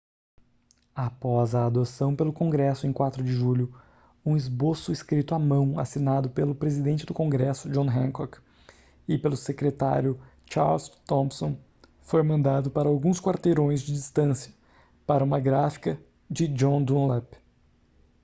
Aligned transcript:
após 0.95 1.53
a 1.53 1.67
adoção 1.67 2.15
pelo 2.15 2.33
congresso 2.33 2.87
em 2.87 2.91
4 2.91 3.23
de 3.23 3.31
julho 3.33 3.71
um 4.25 4.35
esboço 4.35 4.91
escrito 4.91 5.35
à 5.35 5.37
mão 5.37 5.77
assinado 5.79 6.27
pelo 6.27 6.55
presidente 6.55 7.05
do 7.05 7.13
congresso 7.13 7.69
john 7.69 7.87
hancock 7.87 8.41
e 9.07 9.15
pelo 9.19 9.37
secretário 9.37 10.19
charles 10.49 10.89
thomson 11.05 11.55
foi 12.01 12.23
mandado 12.23 12.71
para 12.71 12.89
alguns 12.89 13.21
quarteirões 13.21 13.83
de 13.83 13.93
distância 13.93 14.51
para 15.05 15.23
uma 15.23 15.39
gráfica 15.39 15.99
de 16.27 16.47
john 16.47 16.83
dunlap 16.83 17.35